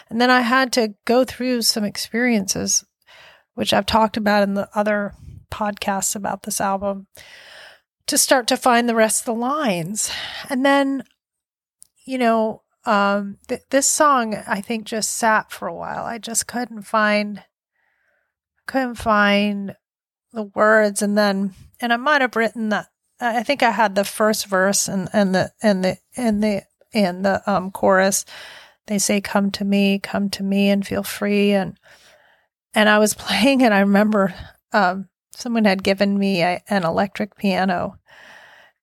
And 0.10 0.20
then 0.20 0.30
I 0.30 0.42
had 0.42 0.74
to 0.74 0.94
go 1.06 1.24
through 1.24 1.62
some 1.62 1.84
experiences, 1.84 2.86
which 3.54 3.74
I've 3.74 3.86
talked 3.86 4.18
about 4.18 4.44
in 4.44 4.56
the 4.56 4.70
other 4.76 5.14
podcasts 5.50 6.16
about 6.16 6.44
this 6.44 6.60
album, 6.60 7.08
to 8.08 8.18
start 8.18 8.48
to 8.48 8.58
find 8.58 8.90
the 8.90 8.96
rest 8.96 9.22
of 9.22 9.26
the 9.26 9.40
lines. 9.40 10.12
And 10.50 10.66
then, 10.66 11.04
you 12.06 12.18
know, 12.18 12.64
um, 12.86 13.38
th- 13.48 13.62
this 13.70 13.88
song 13.88 14.36
I 14.48 14.60
think 14.60 14.86
just 14.86 15.16
sat 15.16 15.52
for 15.52 15.68
a 15.68 15.76
while. 15.76 16.04
I 16.04 16.18
just 16.18 16.48
couldn't 16.48 16.82
find, 16.82 17.44
couldn't 18.68 18.96
find 18.96 19.76
the 20.34 20.44
words. 20.44 21.02
And 21.02 21.18
then, 21.18 21.54
and 21.80 21.94
I 21.94 21.98
might 21.98 22.22
have 22.22 22.36
written 22.36 22.70
that 22.70 22.88
I 23.22 23.44
think 23.44 23.62
I 23.62 23.72
had 23.72 23.94
the 23.94 24.04
first 24.04 24.48
verse 24.48 24.88
and, 24.88 25.08
and 25.14 25.36
the 25.36 25.52
and 25.62 25.84
the 25.84 25.98
and 26.18 26.44
the 26.44 26.64
and 26.94 27.24
the 27.24 27.50
um, 27.50 27.72
chorus. 27.72 28.26
They 28.88 28.98
say, 28.98 29.22
"Come 29.22 29.52
to 29.52 29.64
me, 29.64 30.00
come 30.00 30.30
to 30.32 30.44
me, 30.44 30.70
and 30.70 30.86
feel 30.86 31.04
free." 31.04 31.52
And 31.52 31.78
and 32.74 32.90
I 32.90 32.98
was 32.98 33.14
playing, 33.16 33.62
and 33.64 33.74
I 33.74 33.82
remember 33.82 34.34
um, 34.74 35.08
someone 35.36 35.66
had 35.66 35.84
given 35.84 36.18
me 36.18 36.42
a, 36.42 36.62
an 36.68 36.84
electric 36.84 37.36
piano, 37.36 38.00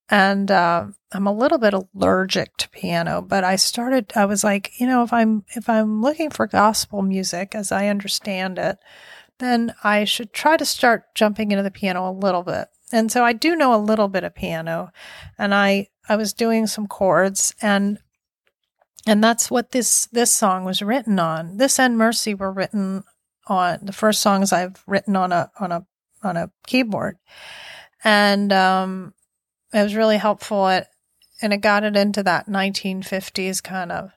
and 0.08 0.50
uh, 0.50 0.86
I'm 1.12 1.26
a 1.26 1.32
little 1.32 1.58
bit 1.58 1.74
allergic 1.74 2.56
to 2.58 2.70
piano. 2.70 3.20
But 3.22 3.42
I 3.42 3.56
started. 3.56 4.12
I 4.14 4.24
was 4.26 4.44
like, 4.44 4.78
you 4.78 4.86
know, 4.86 5.02
if 5.02 5.12
I'm 5.12 5.44
if 5.56 5.68
I'm 5.68 6.00
looking 6.00 6.30
for 6.30 6.46
gospel 6.46 7.02
music 7.02 7.56
as 7.56 7.72
I 7.72 7.88
understand 7.88 8.58
it, 8.58 8.78
then 9.38 9.74
I 9.82 10.04
should 10.04 10.32
try 10.32 10.56
to 10.56 10.64
start 10.64 11.14
jumping 11.16 11.50
into 11.50 11.64
the 11.64 11.70
piano 11.72 12.08
a 12.08 12.12
little 12.12 12.44
bit. 12.44 12.68
And 12.92 13.10
so 13.10 13.24
I 13.24 13.32
do 13.32 13.56
know 13.56 13.74
a 13.74 13.78
little 13.78 14.08
bit 14.08 14.24
of 14.24 14.34
piano 14.34 14.90
and 15.38 15.54
I 15.54 15.88
I 16.08 16.16
was 16.16 16.32
doing 16.32 16.66
some 16.66 16.86
chords 16.86 17.54
and 17.60 17.98
and 19.06 19.22
that's 19.22 19.50
what 19.50 19.70
this 19.72 20.06
this 20.06 20.32
song 20.32 20.64
was 20.64 20.82
written 20.82 21.18
on. 21.18 21.56
This 21.56 21.78
and 21.78 21.96
Mercy 21.96 22.34
were 22.34 22.52
written 22.52 23.04
on 23.46 23.78
the 23.82 23.92
first 23.92 24.20
songs 24.20 24.52
I've 24.52 24.82
written 24.86 25.16
on 25.16 25.32
a 25.32 25.50
on 25.58 25.72
a 25.72 25.86
on 26.22 26.36
a 26.36 26.50
keyboard. 26.66 27.16
And 28.04 28.52
um 28.52 29.14
it 29.72 29.82
was 29.82 29.94
really 29.94 30.16
helpful 30.16 30.66
at 30.68 30.88
and 31.40 31.52
it 31.52 31.58
got 31.58 31.84
it 31.84 31.96
into 31.96 32.22
that 32.22 32.46
1950s 32.46 33.62
kind 33.62 33.92
of 33.92 34.12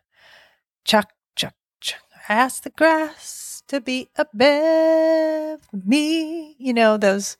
chuck 0.84 1.12
chuck 1.36 1.54
chuck 1.80 2.02
ask 2.28 2.64
the 2.64 2.70
grass 2.72 3.64
to 3.68 3.80
be 3.80 4.10
above 4.16 5.62
me 5.72 6.56
you 6.58 6.74
know 6.74 6.98
those 6.98 7.38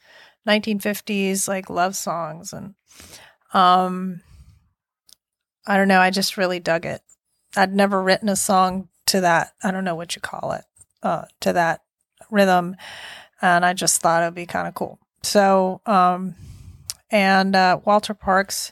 1950s 0.48 1.48
like 1.48 1.70
love 1.70 1.96
songs 1.96 2.54
and 2.54 2.76
um 3.54 4.22
I 5.68 5.78
don't 5.78 5.88
know, 5.88 6.00
I 6.00 6.10
just 6.10 6.38
really 6.38 6.60
dug 6.60 6.88
it. 6.88 7.02
I'd 7.56 7.76
never 7.76 8.02
written 8.02 8.30
a 8.30 8.36
song 8.36 8.90
to 9.08 9.22
that, 9.22 9.54
I 9.64 9.70
don't 9.70 9.84
know 9.84 9.96
what 9.96 10.16
you 10.16 10.22
call 10.22 10.54
it, 10.54 10.66
uh 11.04 11.26
to 11.42 11.54
that 11.54 11.82
rhythm 12.30 12.76
and 13.42 13.66
I 13.66 13.74
just 13.74 14.02
thought 14.02 14.24
it'd 14.24 14.36
be 14.36 14.46
kind 14.46 14.68
of 14.68 14.74
cool. 14.74 15.00
So 15.24 15.82
um 15.86 16.36
and 17.12 17.56
uh 17.56 17.80
Walter 17.86 18.14
Parks 18.14 18.72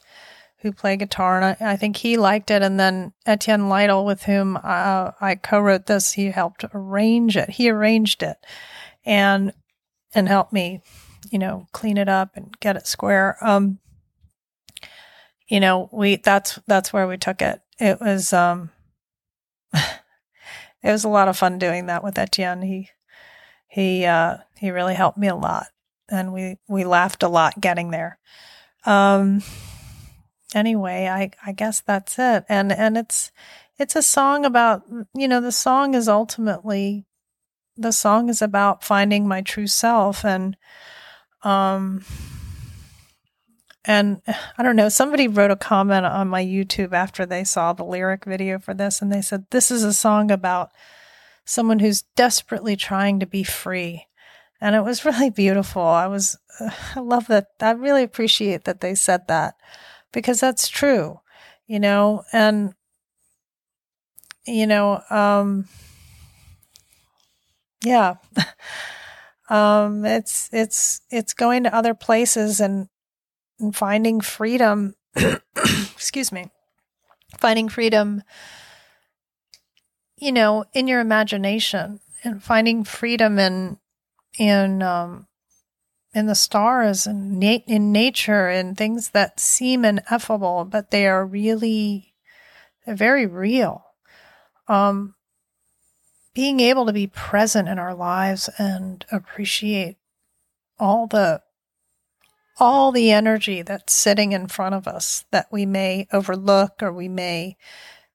who 0.61 0.71
played 0.71 0.99
guitar 0.99 1.39
and 1.39 1.57
I, 1.61 1.73
I 1.73 1.75
think 1.77 1.97
he 1.97 2.17
liked 2.17 2.51
it 2.51 2.61
and 2.61 2.79
then 2.79 3.13
Etienne 3.25 3.69
Lytle 3.69 4.05
with 4.05 4.23
whom 4.23 4.57
uh, 4.57 5.11
I 5.21 5.35
co-wrote 5.35 5.85
this, 5.85 6.13
he 6.13 6.31
helped 6.31 6.65
arrange 6.73 7.37
it. 7.37 7.51
He 7.51 7.69
arranged 7.69 8.23
it 8.23 8.37
and 9.05 9.53
and 10.13 10.27
helped 10.27 10.51
me 10.51 10.81
you 11.31 11.39
know, 11.39 11.67
clean 11.71 11.97
it 11.97 12.09
up 12.09 12.35
and 12.35 12.57
get 12.59 12.75
it 12.75 12.87
square. 12.87 13.37
Um, 13.41 13.79
you 15.47 15.59
know, 15.59 15.89
we 15.91 16.17
that's 16.17 16.59
that's 16.67 16.93
where 16.93 17.07
we 17.07 17.17
took 17.17 17.41
it. 17.41 17.61
It 17.79 17.99
was 17.99 18.31
um 18.33 18.69
it 19.73 19.81
was 20.83 21.03
a 21.03 21.09
lot 21.09 21.27
of 21.27 21.37
fun 21.37 21.57
doing 21.57 21.87
that 21.87 22.03
with 22.03 22.19
Etienne. 22.19 22.61
He 22.61 22.89
he 23.67 24.05
uh 24.05 24.37
he 24.57 24.71
really 24.71 24.95
helped 24.95 25.17
me 25.17 25.27
a 25.27 25.35
lot 25.35 25.67
and 26.07 26.33
we 26.33 26.57
we 26.67 26.85
laughed 26.85 27.23
a 27.23 27.27
lot 27.27 27.59
getting 27.59 27.91
there. 27.91 28.19
Um 28.85 29.41
anyway, 30.53 31.07
I 31.07 31.31
I 31.45 31.51
guess 31.51 31.81
that's 31.81 32.19
it. 32.19 32.45
And 32.47 32.71
and 32.71 32.97
it's 32.97 33.31
it's 33.77 33.95
a 33.95 34.03
song 34.03 34.45
about 34.45 34.83
you 35.15 35.27
know, 35.27 35.41
the 35.41 35.51
song 35.51 35.95
is 35.95 36.07
ultimately 36.07 37.05
the 37.75 37.91
song 37.91 38.29
is 38.29 38.41
about 38.41 38.83
finding 38.83 39.27
my 39.27 39.41
true 39.41 39.67
self 39.67 40.23
and 40.23 40.57
um, 41.43 42.03
and 43.85 44.21
I 44.57 44.63
don't 44.63 44.75
know, 44.75 44.89
somebody 44.89 45.27
wrote 45.27 45.51
a 45.51 45.55
comment 45.55 46.05
on 46.05 46.27
my 46.27 46.43
YouTube 46.43 46.93
after 46.93 47.25
they 47.25 47.43
saw 47.43 47.73
the 47.73 47.85
lyric 47.85 48.25
video 48.25 48.59
for 48.59 48.73
this, 48.73 49.01
and 49.01 49.11
they 49.11 49.21
said, 49.21 49.45
This 49.51 49.71
is 49.71 49.83
a 49.83 49.93
song 49.93 50.31
about 50.31 50.71
someone 51.45 51.79
who's 51.79 52.03
desperately 52.15 52.75
trying 52.75 53.19
to 53.19 53.25
be 53.25 53.43
free. 53.43 54.05
And 54.61 54.75
it 54.75 54.83
was 54.83 55.05
really 55.05 55.29
beautiful. 55.29 55.81
I 55.81 56.07
was, 56.07 56.37
I 56.95 56.99
love 56.99 57.27
that. 57.27 57.47
I 57.59 57.71
really 57.71 58.03
appreciate 58.03 58.65
that 58.65 58.81
they 58.81 58.95
said 58.95 59.27
that 59.27 59.55
because 60.11 60.39
that's 60.39 60.67
true, 60.67 61.19
you 61.65 61.79
know, 61.79 62.23
and, 62.33 62.73
you 64.45 64.67
know, 64.67 65.01
um, 65.09 65.67
yeah. 67.83 68.15
Um, 69.49 70.05
it's 70.05 70.49
it's 70.53 71.01
it's 71.09 71.33
going 71.33 71.63
to 71.63 71.75
other 71.75 71.93
places 71.93 72.59
and, 72.59 72.87
and 73.59 73.75
finding 73.75 74.21
freedom. 74.21 74.95
excuse 75.55 76.31
me, 76.31 76.49
finding 77.37 77.67
freedom. 77.67 78.23
You 80.17 80.31
know, 80.31 80.65
in 80.73 80.87
your 80.87 80.99
imagination, 80.99 81.99
and 82.23 82.43
finding 82.43 82.83
freedom 82.83 83.39
in 83.39 83.79
in 84.37 84.83
um, 84.83 85.27
in 86.13 86.27
the 86.27 86.35
stars 86.35 87.07
and 87.07 87.39
na- 87.39 87.63
in 87.67 87.91
nature 87.91 88.49
and 88.49 88.77
things 88.77 89.09
that 89.09 89.39
seem 89.39 89.85
ineffable, 89.85 90.65
but 90.65 90.91
they 90.91 91.07
are 91.07 91.25
really 91.25 92.13
they're 92.85 92.95
very 92.95 93.25
real. 93.25 93.83
Um, 94.67 95.15
being 96.39 96.61
able 96.61 96.85
to 96.85 96.93
be 96.93 97.05
present 97.05 97.67
in 97.67 97.77
our 97.77 97.93
lives 97.93 98.49
and 98.57 99.05
appreciate 99.11 99.97
all 100.79 101.05
the 101.05 101.41
all 102.61 102.93
the 102.93 103.11
energy 103.11 103.61
that's 103.61 103.91
sitting 103.91 104.31
in 104.31 104.47
front 104.47 104.73
of 104.73 104.87
us 104.87 105.25
that 105.31 105.47
we 105.51 105.65
may 105.65 106.07
overlook 106.13 106.81
or 106.81 106.93
we 106.93 107.09
may 107.09 107.57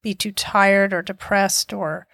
be 0.00 0.14
too 0.14 0.32
tired 0.32 0.94
or 0.94 1.02
depressed 1.02 1.70
or 1.74 2.06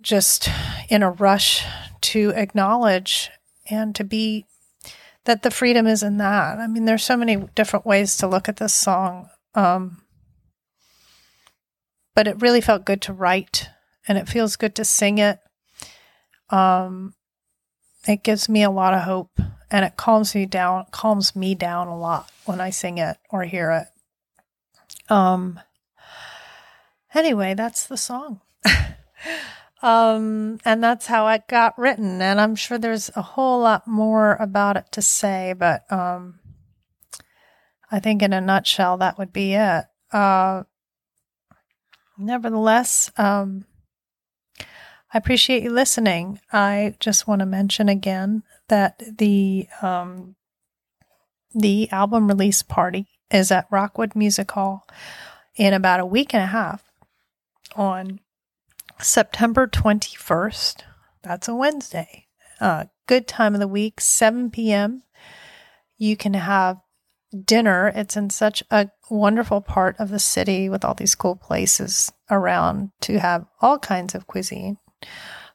just 0.00 0.48
in 0.88 1.02
a 1.02 1.10
rush 1.10 1.64
to 2.00 2.32
acknowledge 2.36 3.30
and 3.68 3.92
to 3.96 4.04
be 4.04 4.46
that 5.24 5.42
the 5.42 5.50
freedom 5.50 5.84
is 5.84 6.04
in 6.04 6.18
that. 6.18 6.58
I 6.58 6.68
mean, 6.68 6.84
there's 6.84 7.02
so 7.02 7.16
many 7.16 7.48
different 7.56 7.84
ways 7.84 8.16
to 8.18 8.28
look 8.28 8.48
at 8.48 8.58
this 8.58 8.72
song. 8.72 9.30
Um, 9.56 10.02
but 12.14 12.28
it 12.28 12.40
really 12.40 12.60
felt 12.60 12.84
good 12.84 13.02
to 13.02 13.12
write 13.12 13.68
and 14.06 14.18
it 14.18 14.28
feels 14.28 14.56
good 14.56 14.74
to 14.76 14.84
sing 14.84 15.18
it. 15.18 15.38
Um, 16.50 17.14
it 18.06 18.22
gives 18.22 18.48
me 18.48 18.62
a 18.62 18.70
lot 18.70 18.94
of 18.94 19.02
hope 19.02 19.38
and 19.70 19.84
it 19.84 19.96
calms 19.96 20.34
me 20.34 20.46
down, 20.46 20.86
calms 20.90 21.34
me 21.34 21.54
down 21.54 21.88
a 21.88 21.98
lot 21.98 22.30
when 22.44 22.60
I 22.60 22.70
sing 22.70 22.98
it 22.98 23.16
or 23.30 23.44
hear 23.44 23.70
it. 23.70 25.12
Um, 25.12 25.58
anyway, 27.14 27.54
that's 27.54 27.86
the 27.86 27.96
song. 27.96 28.40
um, 29.82 30.58
and 30.64 30.84
that's 30.84 31.06
how 31.06 31.26
it 31.28 31.48
got 31.48 31.78
written. 31.78 32.20
And 32.22 32.40
I'm 32.40 32.54
sure 32.54 32.78
there's 32.78 33.10
a 33.16 33.22
whole 33.22 33.60
lot 33.60 33.86
more 33.86 34.36
about 34.36 34.76
it 34.76 34.92
to 34.92 35.02
say, 35.02 35.54
but, 35.58 35.90
um, 35.90 36.40
I 37.90 38.00
think 38.00 38.22
in 38.22 38.32
a 38.32 38.40
nutshell, 38.40 38.96
that 38.98 39.18
would 39.18 39.32
be 39.32 39.54
it. 39.54 39.84
Uh, 40.12 40.64
nevertheless, 42.18 43.10
um, 43.16 43.66
I 45.14 45.18
appreciate 45.18 45.62
you 45.62 45.70
listening. 45.70 46.40
I 46.52 46.96
just 46.98 47.28
want 47.28 47.38
to 47.38 47.46
mention 47.46 47.88
again 47.88 48.42
that 48.68 49.00
the 49.16 49.68
um, 49.80 50.34
the 51.54 51.88
album 51.92 52.26
release 52.26 52.64
party 52.64 53.06
is 53.30 53.52
at 53.52 53.68
Rockwood 53.70 54.16
Music 54.16 54.50
Hall 54.50 54.84
in 55.54 55.72
about 55.72 56.00
a 56.00 56.06
week 56.06 56.34
and 56.34 56.42
a 56.42 56.46
half 56.46 56.82
on 57.76 58.18
September 59.00 59.68
21st. 59.68 60.82
That's 61.22 61.46
a 61.46 61.54
Wednesday. 61.54 62.26
Uh, 62.60 62.86
good 63.06 63.28
time 63.28 63.54
of 63.54 63.60
the 63.60 63.68
week, 63.68 64.00
7 64.00 64.50
p.m. 64.50 65.04
You 65.96 66.16
can 66.16 66.34
have 66.34 66.80
dinner. 67.44 67.92
It's 67.94 68.16
in 68.16 68.30
such 68.30 68.64
a 68.68 68.90
wonderful 69.08 69.60
part 69.60 69.94
of 70.00 70.08
the 70.08 70.18
city 70.18 70.68
with 70.68 70.84
all 70.84 70.94
these 70.94 71.14
cool 71.14 71.36
places 71.36 72.10
around 72.32 72.90
to 73.02 73.20
have 73.20 73.46
all 73.60 73.78
kinds 73.78 74.16
of 74.16 74.26
cuisine 74.26 74.78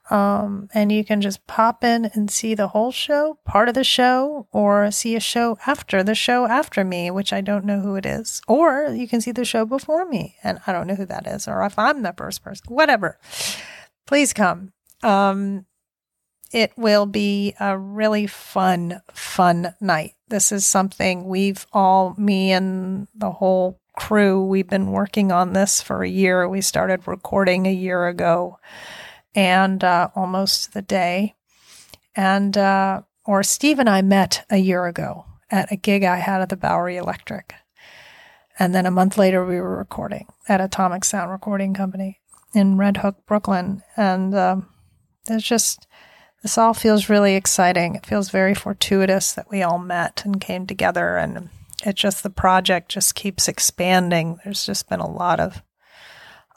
Um, 0.09 0.69
and 0.73 0.91
you 0.91 1.05
can 1.05 1.21
just 1.21 1.45
pop 1.45 1.83
in 1.83 2.05
and 2.05 2.31
see 2.31 2.55
the 2.55 2.69
whole 2.69 2.91
show, 2.91 3.37
part 3.45 3.69
of 3.69 3.75
the 3.75 3.83
show, 3.83 4.47
or 4.51 4.89
see 4.89 5.15
a 5.15 5.19
show 5.19 5.57
after 5.67 6.01
the 6.01 6.15
show 6.15 6.47
after 6.47 6.83
me, 6.83 7.11
which 7.11 7.31
I 7.31 7.41
don't 7.41 7.65
know 7.65 7.79
who 7.79 7.95
it 7.95 8.07
is. 8.07 8.41
Or 8.47 8.87
you 8.87 9.07
can 9.07 9.21
see 9.21 9.31
the 9.31 9.45
show 9.45 9.65
before 9.65 10.05
me, 10.05 10.35
and 10.43 10.59
I 10.65 10.73
don't 10.73 10.87
know 10.87 10.95
who 10.95 11.05
that 11.05 11.27
is, 11.27 11.47
or 11.47 11.63
if 11.63 11.77
I'm 11.77 12.01
the 12.01 12.13
first 12.17 12.43
person, 12.43 12.65
whatever. 12.69 13.19
Please 14.07 14.33
come. 14.33 14.73
Um, 15.03 15.67
it 16.51 16.71
will 16.75 17.05
be 17.05 17.53
a 17.59 17.77
really 17.77 18.25
fun, 18.25 19.01
fun 19.13 19.75
night. 19.79 20.15
This 20.29 20.51
is 20.51 20.65
something 20.65 21.25
we've 21.25 21.67
all, 21.71 22.15
me 22.17 22.51
and 22.51 23.07
the 23.13 23.31
whole 23.31 23.79
crew, 23.95 24.43
we've 24.43 24.67
been 24.67 24.91
working 24.91 25.31
on 25.31 25.53
this 25.53 25.81
for 25.81 26.03
a 26.03 26.09
year. 26.09 26.47
We 26.47 26.61
started 26.61 27.07
recording 27.07 27.67
a 27.67 27.71
year 27.71 28.07
ago 28.07 28.57
and 29.35 29.83
uh, 29.83 30.09
almost 30.15 30.73
the 30.73 30.81
day. 30.81 31.35
And, 32.15 32.57
uh, 32.57 33.01
or 33.25 33.43
Steve 33.43 33.79
and 33.79 33.89
I 33.89 34.01
met 34.01 34.45
a 34.49 34.57
year 34.57 34.85
ago 34.85 35.25
at 35.51 35.71
a 35.71 35.75
gig 35.75 36.03
I 36.03 36.17
had 36.17 36.41
at 36.41 36.49
the 36.49 36.57
Bowery 36.57 36.97
Electric. 36.97 37.53
And 38.57 38.75
then 38.75 38.85
a 38.85 38.91
month 38.91 39.17
later, 39.17 39.45
we 39.45 39.59
were 39.59 39.77
recording 39.77 40.27
at 40.47 40.59
Atomic 40.59 41.05
Sound 41.05 41.31
Recording 41.31 41.73
Company 41.73 42.19
in 42.53 42.77
Red 42.77 42.97
Hook, 42.97 43.25
Brooklyn. 43.25 43.83
And 43.95 44.35
um, 44.35 44.67
it's 45.29 45.47
just, 45.47 45.87
this 46.43 46.57
all 46.57 46.73
feels 46.73 47.07
really 47.09 47.35
exciting. 47.35 47.95
It 47.95 48.05
feels 48.05 48.29
very 48.29 48.53
fortuitous 48.53 49.31
that 49.33 49.49
we 49.49 49.63
all 49.63 49.79
met 49.79 50.23
and 50.25 50.41
came 50.41 50.67
together. 50.67 51.15
And 51.15 51.49
it 51.85 51.95
just, 51.95 52.21
the 52.21 52.29
project 52.29 52.89
just 52.89 53.15
keeps 53.15 53.47
expanding. 53.47 54.39
There's 54.43 54.65
just 54.65 54.89
been 54.89 54.99
a 54.99 55.09
lot 55.09 55.39
of 55.39 55.61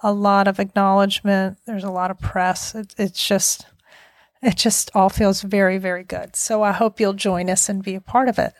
a 0.03 0.12
lot 0.12 0.49
of 0.49 0.59
acknowledgement. 0.59 1.59
There's 1.67 1.85
a 1.85 1.91
lot 1.91 2.11
of 2.11 2.21
press. 2.21 2.75
It, 2.75 2.95
it's 2.99 3.27
just, 3.27 3.67
it 4.43 4.57
just 4.57 4.91
all 4.95 5.09
feels 5.09 5.43
very, 5.43 5.79
very 5.79 6.03
good. 6.05 6.35
So 6.35 6.62
I 6.62 6.73
hope 6.73 6.99
you'll 6.99 7.12
join 7.12 7.49
us 7.49 7.69
and 7.69 7.83
be 7.83 7.95
a 7.95 8.01
part 8.01 8.29
of 8.29 8.38
it. 8.38 8.55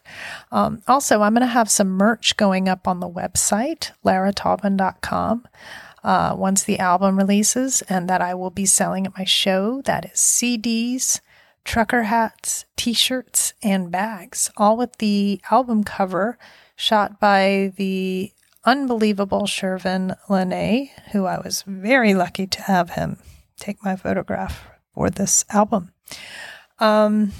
Um, 0.51 0.83
also, 0.87 1.23
I'm 1.23 1.35
going 1.35 1.41
to 1.41 1.47
have 1.47 1.71
some 1.71 1.89
merch 1.89 2.37
going 2.37 2.69
up 2.69 2.87
on 2.87 3.01
the 3.01 3.09
website, 3.09 3.91
larataubman.com, 4.05 5.49
uh, 6.05 6.35
once 6.37 6.65
the 6.65 6.79
album 6.79 7.17
releases, 7.19 7.83
and 7.83 8.09
that 8.09 8.21
I 8.21 8.35
will 8.35 8.51
be 8.51 8.67
selling 8.67 9.07
at 9.07 9.19
my 9.19 9.25
show. 9.25 9.83
That 9.83 10.05
is 10.13 10.19
CDs, 10.19 11.21
trucker 11.65 12.05
hats, 12.05 12.65
t 12.77 12.93
shirts, 12.93 13.55
and 13.63 13.91
bags, 13.91 14.51
all 14.57 14.77
with 14.77 14.99
the 14.99 15.41
album 15.51 15.85
cover 15.85 16.39
shot 16.77 17.21
by 17.21 17.73
the 17.77 18.33
unbelievable 18.65 19.43
Shervin 19.43 20.17
Lainez, 20.29 20.91
who 21.13 21.27
I 21.27 21.39
was 21.39 21.65
very 21.67 22.15
lucky 22.15 22.47
to 22.47 22.63
have 22.63 22.91
him 22.91 23.19
take 23.59 23.85
my 23.85 23.97
photograph 23.97 24.69
for 24.95 25.11
this 25.11 25.45
album. 25.51 25.93
Um, 26.79 27.33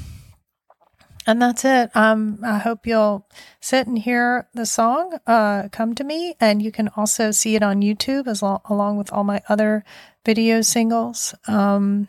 and 1.27 1.41
that's 1.41 1.65
it. 1.65 1.95
Um, 1.95 2.41
I 2.43 2.59
hope 2.59 2.87
you'll 2.87 3.29
sit 3.61 3.87
and 3.87 3.99
hear 3.99 4.49
the 4.55 4.67
song 4.67 5.19
uh, 5.27 5.69
come 5.71 5.95
to 5.95 6.05
me, 6.05 6.35
and 6.41 6.61
you 6.61 6.73
can 6.73 6.89
also 6.97 7.31
see 7.31 7.55
it 7.55 7.63
on 7.63 7.83
YouTube 7.83 8.27
as 8.27 8.43
lo- 8.43 8.63
along 8.69 8.99
with 8.99 9.13
all 9.13 9.25
my 9.25 9.41
other 9.49 9.85
video 10.25 10.63
singles 10.63 11.35
um, 11.47 12.09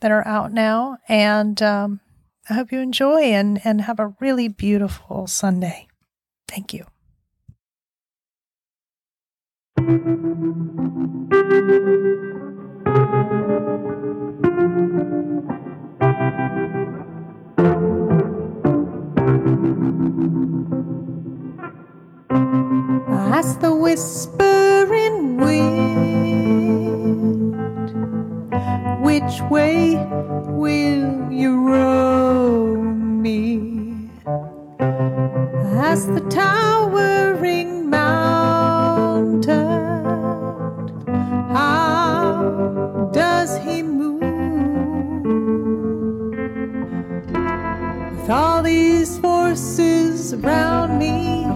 that 0.00 0.10
are 0.10 0.26
out 0.26 0.52
now. 0.52 0.98
And 1.08 1.60
um, 1.62 2.00
I 2.50 2.54
hope 2.54 2.72
you 2.72 2.80
enjoy 2.80 3.22
and 3.22 3.60
and 3.64 3.82
have 3.82 3.98
a 3.98 4.14
really 4.20 4.48
beautiful 4.48 5.26
Sunday. 5.26 5.88
Thank 6.46 6.74
you. 6.74 6.84
As 9.80 9.96
the 23.56 23.74
whispering 23.74 25.38
wind, 25.38 25.94
which 29.00 29.40
way 29.50 29.96
will 30.46 31.32
you 31.32 31.66
row 31.66 32.74
me? 32.76 34.10
As 35.88 36.06
the 36.06 36.20
towering 36.28 36.79
around 50.44 50.98
me, 50.98 51.49